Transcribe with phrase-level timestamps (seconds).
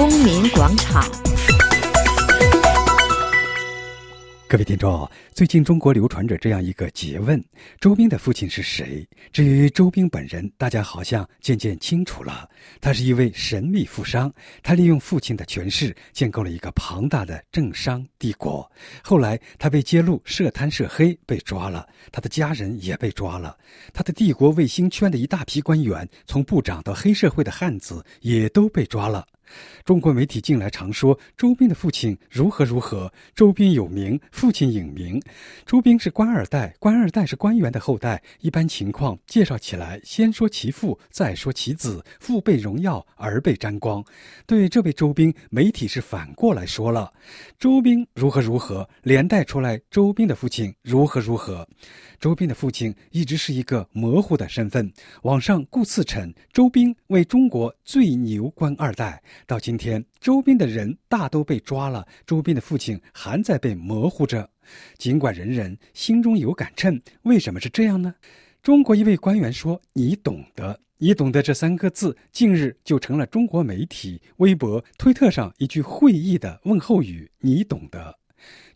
[0.00, 1.04] 公民广场。
[4.48, 7.38] 各位听众，最近中国流传着这样一个诘问：
[7.80, 9.06] 周斌的父亲是谁？
[9.30, 12.48] 至于周斌本人，大家好像渐渐清楚了。
[12.80, 14.32] 他是一位神秘富商，
[14.62, 18.66] 他利用父亲的权势建构了一个庞大的政商帝国。
[19.04, 23.54] 后来他被揭露涉贪涉黑，被抓了，他的家人也被抓了。
[23.92, 29.26] 他的帝国卫星圈的一大批官员，从部长到黑社会的汉子，也都被抓了。
[29.84, 35.20] 中国媒体近来常说周斌的父亲如何如何，周斌有名，父亲隐名。
[35.66, 38.22] 周斌是官二代，官二代是官员的后代。
[38.40, 44.04] 一般情况介绍起来，先说其父，再说其子，父辈荣耀，儿辈沾光。
[44.46, 47.12] 对这位周斌，媒体是反过来说了：
[47.58, 51.66] 周斌如何如何，连带出来周斌的父亲如何如何。
[52.18, 54.92] 周斌的父亲一直是一个模糊的身份，
[55.22, 59.22] 网上顾次称周斌为中国最牛官二代。
[59.46, 64.48] 到今天，周斌的人大都被抓了，周斌的父亲还在被模糊着。
[64.98, 68.14] 尽管人人心中有杆秤，为什么是这样呢？
[68.62, 77.30] 中国一位官员说：“你懂得，你懂得。”这三个字近日就成了中国媒体、微博、推特上一句会意的问候语。
[77.40, 78.19] 你懂得。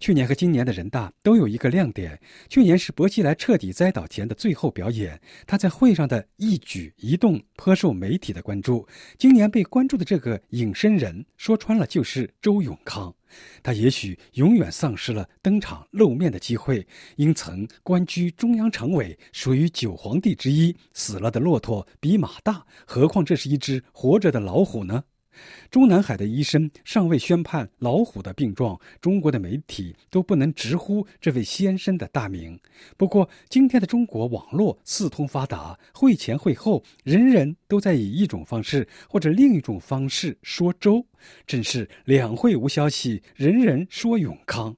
[0.00, 2.20] 去年和今年的人大都有一个亮点。
[2.48, 8.86] 去年是薄熙来彻底栽倒前的最后表演，他在会上的一举一动颇受媒体的关注。
[9.18, 13.14] 今年被关注的这个隐身人，说穿了就是周永康。
[13.64, 20.76] 他也许永远丧失了登场露面的机会，因曾官居中央常委，属于九皇帝之一。
[20.92, 25.02] 死了的骆驼比马大，何况这是一只活着的老虎呢？
[25.70, 32.58] 中南海的医生尚未宣判老虎的病状，中国的媒体都不能直呼这位先生的大名。
[32.96, 41.04] 不过，今天的中国网络四通发达，会前会后，人人都在以一种方式或者另一种方式说粥，
[41.46, 44.76] 真是两会无消息，人人说永康。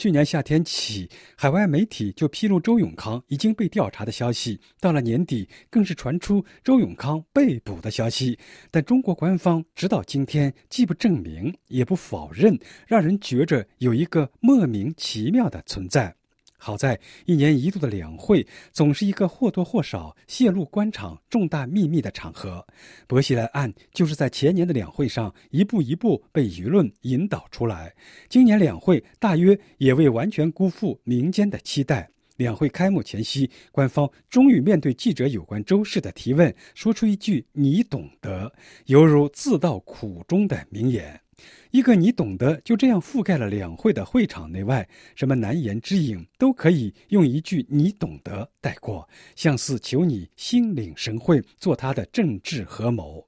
[0.00, 4.58] 去年夏天起，海外媒体就披露周永康已经被调查的消息。
[4.80, 8.38] 到了年底，更是传出周永康被捕的消息。
[8.70, 16.16] 但中国官方直到今天既不证明，也不否认，让人觉着有一个莫名其妙的存在。
[16.60, 22.64] 好在一年一度的两会总是一个或多或少泄露官场重大秘密的场合，
[23.08, 27.92] 薄熙来案就是在前年的两会上一步一步被舆论引导出来。
[28.28, 32.08] 今年两会大约也未完全辜负民间的期待。
[32.36, 38.50] 两会开幕前夕，官方终于面对记者有关周氏的提问，说出一句“你懂得”，
[38.86, 41.20] 犹如自道苦衷的名言。
[41.70, 53.24] 一个你懂得，就这样覆盖了两会的会场内外，什么难言之隐都可以用一句“你懂得”带过，像似求你心领神会，做他的政治合谋。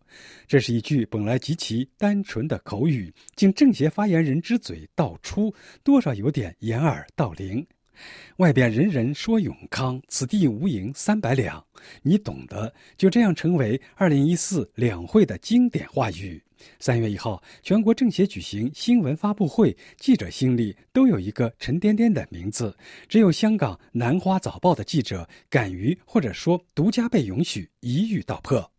[0.49, 5.55] 这是一句本来极其单纯的口语，经政协发言人之嘴道出，
[5.85, 7.65] 多少有点掩耳盗铃。
[8.37, 11.65] 外边人人说永康，此地无银三百两，
[12.03, 16.43] 你懂得，就这样成为二零一四两会的经典话语。
[16.79, 22.77] 三月一号，全国政协举行新闻发布会，记者心里都有一个沉甸甸的名字，
[23.09, 28.71] 只有香港南华早报的记者敢于或者说独家被允许一语道破。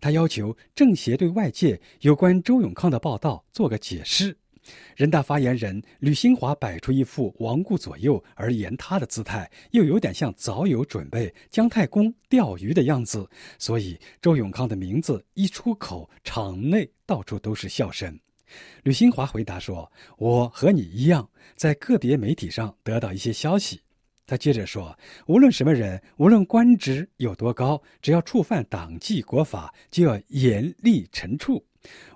[0.00, 4.36] 他要求政协对外界有关周永康的报道做个解释。
[4.94, 13.28] 人大发言人吕新华摆出一副罔顾左右而言他的姿态，又有点像早有准备姜太公钓鱼的样子，
[13.58, 18.18] 所以周永康的名字一出口，场内到处都是笑声。
[18.82, 23.80] 吕新华回答说：“我和你一样，在个别媒体上得到一些消息。”
[24.26, 24.96] 他接着说
[25.26, 31.64] ：“无论什么人，无论官职有多高，只要触犯党纪国法，就要严厉惩处。”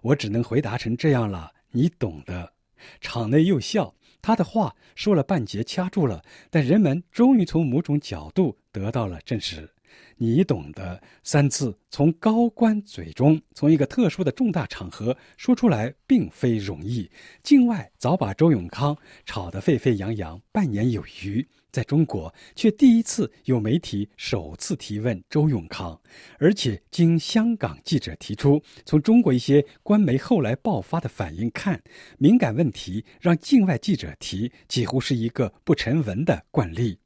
[0.03, 1.51] 我只能回答成这样了。
[1.77, 2.55] 你懂的，
[3.03, 3.95] 场内又笑。
[4.23, 6.25] 他的话说了半截，掐住了。
[6.51, 9.71] 但人们终于从某种角度得到了证实。
[10.19, 17.11] 你懂得三次从高官嘴中，从一个特殊的重大场合说出来，并非容易。
[17.43, 18.97] 境外早把周永康
[19.27, 21.47] 炒得沸沸扬扬，半年有余。
[21.71, 26.01] 在中国，却第一次有媒体首次提问周永康，
[26.39, 31.83] 而且经香港记者提出，从中国一些官媒后来爆发的反应看，
[32.17, 36.99] 敏感问题让境外记者提，几乎是一个不成文的惯例。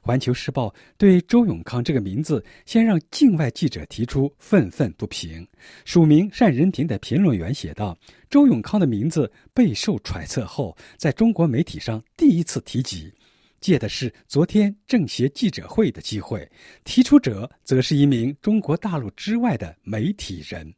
[0.00, 5.46] 环球时报对周永康这个名字，先让境外记者提出愤愤不平。
[5.84, 7.96] 署名单仁平的评论员写道
[8.30, 13.12] ：“周永康的名字备受揣测后，在中国媒体上第一次提及。”
[13.60, 16.50] 借的是昨天政协记者会的机会，
[16.82, 20.72] 提出者则是一名中国大陆之外的媒体人。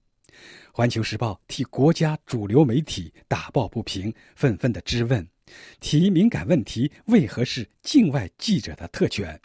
[0.72, 5.24] 环球时报替国家主流媒体打抱不平，愤愤地质问：
[5.80, 9.40] 提敏感问题为何是境外记者的特权？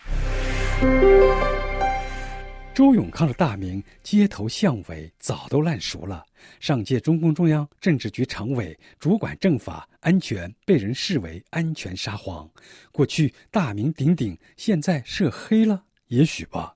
[2.73, 6.23] 周永康的大名街头巷尾早都烂熟了。
[6.59, 12.47] 上届中共中央政治局常委，主管政法安全，被人视为安全沙皇。
[12.91, 16.75] 过去大名鼎鼎，现在涉黑了，也许吧。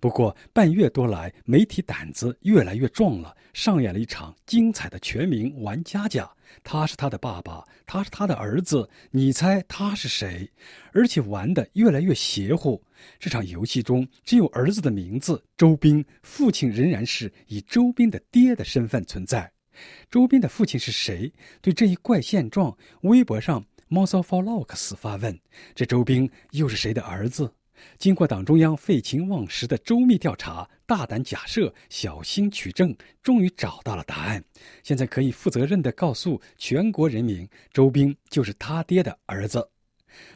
[0.00, 6.30] 不过半月多来，媒体胆子越来越壮了，上演了一场精彩的全民玩家家。
[6.64, 10.50] 他是他的爸爸，他是他的儿子，你猜他是谁？
[10.92, 12.82] 而且玩的越来越邪乎。
[13.18, 19.52] 这场游戏中，只有儿子的名字周斌，父亲仍然是以周斌的爹的身份存在。
[20.10, 21.30] 周斌的父亲是谁？
[21.60, 25.38] 对这一怪现状，微博上 m o s o f o l o x 发问：
[25.74, 27.52] 这周斌又是谁的儿子？
[27.98, 34.42] 经过党中央废寝忘食的周密调查、大胆假设、小心取证，终于找到了答案。
[34.82, 39.68] 现在可以负责任地告诉全国人民，周斌就是他爹的儿子。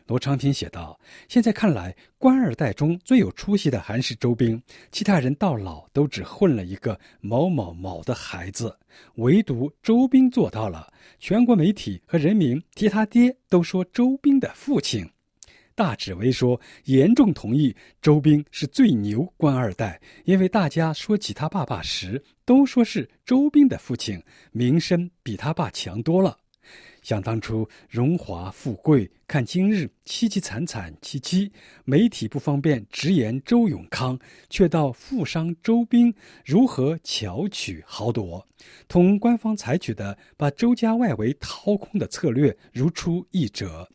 [0.06, 4.62] 罗长平写道：“现在看来，官二代中最有出息的还是周斌，
[4.92, 8.78] 其他人到老都只混了一个某某某的孩子，
[9.14, 10.92] 唯独周斌做到了。
[11.18, 15.08] 全国媒体和人民提他爹，都说周斌的父亲。”
[15.82, 26.38] 大指挥说：“严重同意，周兵是最牛官二代，因为大家说起他爸爸时，都说是周兵的父亲，名声比他爸强多了。
[27.02, 31.50] 想当初荣华富贵，看今日凄凄惨惨戚戚，
[31.84, 34.16] 媒体不方便直言周永康，
[34.48, 36.14] 却道富商周兵
[36.44, 38.46] 如何巧取豪夺，
[38.86, 43.88] 同官方采取的把周家外围掏空的策略如出一辙。”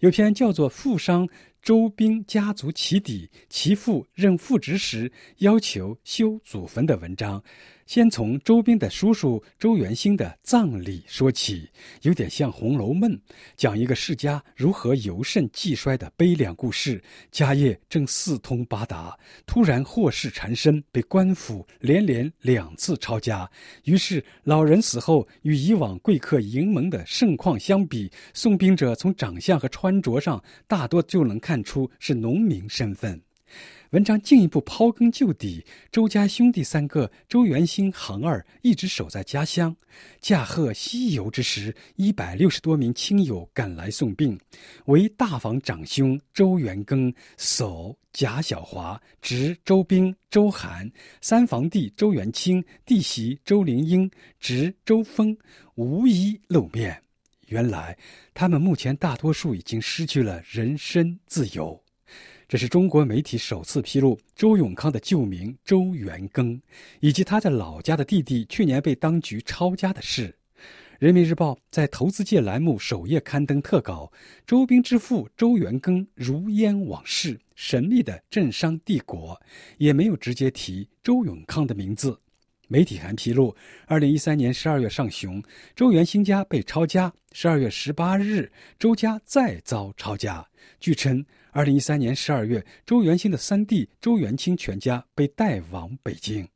[0.00, 1.28] 有篇叫做《富商
[1.60, 7.44] 周兵家族起底，其父任副职时要求修祖坟》的文章。
[7.90, 11.68] 先从周斌的叔叔周元兴的葬礼说起，
[12.02, 13.10] 有点像《红楼梦》，
[13.56, 17.02] 讲一个世家如何由盛继衰的悲凉故事。
[17.32, 23.50] 家业正四通八达，突然祸事缠身，被官府连连两次抄家。
[23.82, 33.20] 于是老人死后，与以往贵客迎门的盛况相比，送殡者从长相和穿着上，大多就能看出是农民身份。
[33.90, 39.74] 文章进一步刨根究底，周家兄弟三个周元兴、杭二一直守在家乡。
[40.20, 44.38] 驾鹤西游之时，一百六十多名亲友赶来送殡，
[44.84, 50.86] 为大房长兄周元庚、嫂贾小华、侄周兵、周涵；
[51.20, 54.08] 三房弟周元清、弟媳周灵英、
[54.38, 55.36] 侄周峰
[55.74, 57.02] 无一露面。
[57.48, 57.98] 原来，
[58.34, 61.82] 他们目前大多数已经失去了人身自由。
[62.50, 66.60] 这是中国媒体首次披露周永康的旧名周元庚，
[66.98, 70.36] 以及他在老家的弟弟去年被当局抄家的事。
[70.98, 74.10] 人民日报在投资界栏目首页刊登特稿：
[74.44, 79.40] 周兵之父周元庚如烟往事，神秘的政商帝国，
[79.78, 82.18] 也没有直接提周永康的名字。
[82.66, 83.54] 媒体还披露，
[83.86, 85.40] 二零一三年十二月上旬，
[85.76, 90.44] 周元兴家被抄家；十二月十八日，周家再遭抄家。
[90.80, 91.24] 据称。
[91.52, 96.48] 二零一三年十二月，周元兴的三弟周元清全家被带往北京。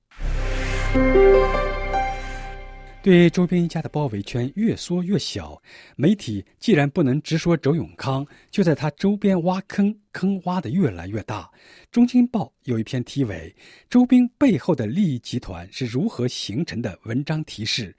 [3.03, 5.61] 对周边一家的包围圈越缩越小，
[5.97, 11.51] 媒体既然不能直说周永康，就在他周边挖坑，坑挖的越来越大。
[11.91, 13.55] 中青报有一篇题为
[13.91, 17.95] 《周兵背后的利益集团是如何形成的》文章提示，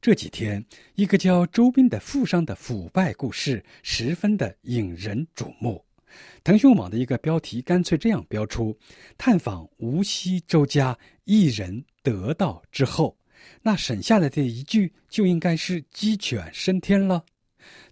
[0.00, 0.62] 这几天
[0.94, 5.82] 一个叫周斌的富商的腐败故事十分的引人瞩目。
[6.42, 8.76] 腾讯网的一个标题干脆这样标出
[9.18, 13.16] ：“探访无锡周家一人得道之后，
[13.62, 17.24] 那省下来的一句就应该是鸡犬升天了。”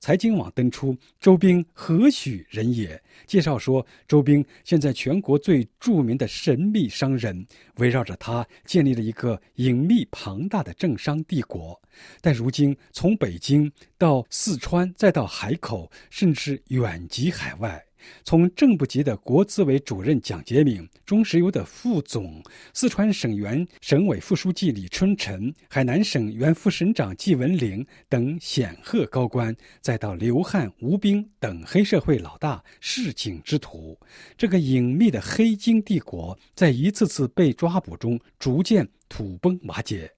[0.00, 7.46] 财经网登出：“周兵何许人也？”介绍说，周兵现在全国最著名的神秘商人，
[7.76, 11.78] 围绕着他建立了一个隐秘庞大的政商帝国。
[12.22, 17.84] 但如今，从北京到四川，再到海口，甚至远及海外。
[18.24, 33.98] 从正部级的国资委主任蒋洁敏、中石油的副总、四川省原省委副书记李春成、海南省原副省长季文玲等显赫高官，再到刘汉、吴斌等黑社会老大、市井之徒，
[34.36, 40.10] 这个隐秘的黑金帝国在一次次被抓捕中逐渐土崩瓦解。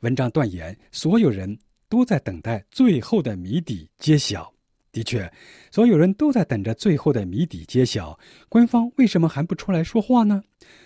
[0.00, 4.55] 文章断言，所有人都在等待最后的谜底揭晓。
[4.96, 5.30] 的确，
[5.70, 8.18] 所有人都在等着最后的谜底揭晓。
[8.48, 10.42] 官方为什么还不出来说话呢？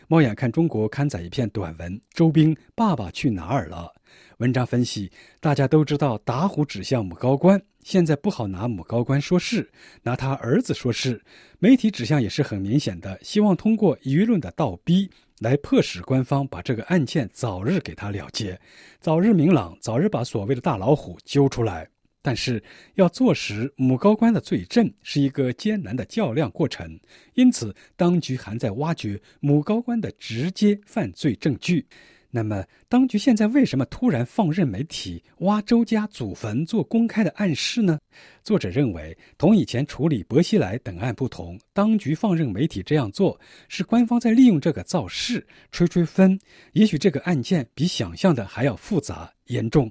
[0.08, 3.92] 猫眼看中国刊载一篇短文：“周兵爸爸去哪儿了？”
[4.38, 9.70] 文章分析，大家都知道打虎指向母高官，现在不好拿母高官说事，
[10.02, 11.22] 拿他儿子说事。
[11.60, 18.60] 媒体指向也是很明显的，希望通过舆论的倒逼来迫使官方把这个案件早日给他了结，
[19.00, 21.88] 早日明朗，早日把所谓的大老虎揪出来。
[22.22, 22.62] 但是
[22.94, 26.98] 要坐实母高官的罪证是一个艰难的较量过程，
[27.34, 31.86] 因此当局还在挖掘母高官的直接犯罪证据。
[32.32, 37.98] 那么，当局现在为什么突然放任媒体挖周家祖坟做公开的暗示呢？
[38.44, 43.36] 作者认为，同以前处理薄熙来等案不同，当局放任媒体这样做，
[43.66, 46.38] 是官方在利用这个造势、吹吹风。
[46.74, 49.90] 也许这个案件比想象的还要复杂严重。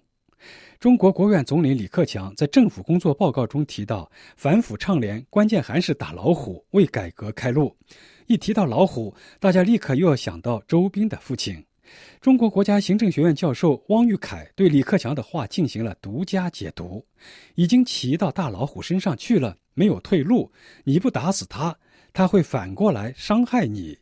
[0.80, 7.76] 中国国务院总理李克强在政府工作报告中提到，反腐倡廉关键还是打老虎，为改革开路。
[8.28, 11.62] 一提到老虎，大家立刻又要想到周斌的父亲。
[12.22, 17.06] 中国国家行政学院教授汪玉凯对李克强的话进行了独家解读：
[17.56, 20.50] 已经骑到大老虎身上去了，没有退路。
[20.86, 21.78] 你不打死他，
[22.14, 23.98] 他会反过来伤害你。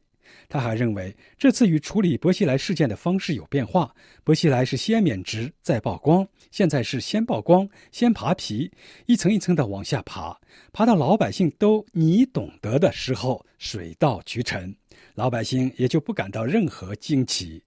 [0.50, 3.94] 他还认为，这次与处理薄熙来事件的方式有变化。
[4.24, 8.72] 薄熙来是先免职再曝光，现在是先曝光先扒皮，
[9.06, 10.38] 一层一层的往下爬，
[10.72, 14.76] 爬到老百姓都你懂得的时候，水到渠成，
[15.16, 17.64] 老百姓也就不感到任何惊奇。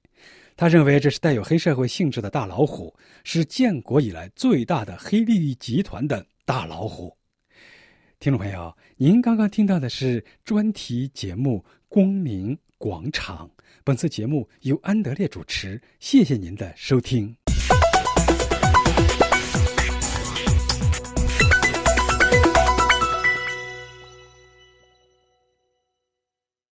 [0.56, 7.16] 他认为这是带有黑社会性质的大老虎，是建国以来最大的黑利益集团的大老虎。
[8.20, 13.48] 听众朋友，您刚刚听到的是专题节目《光明广场》，
[13.82, 17.34] 本次节目由安德烈主持，谢谢您的收听。